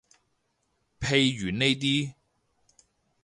[0.99, 2.15] 譬如呢啲